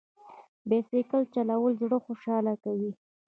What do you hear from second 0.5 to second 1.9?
بایسکل چلول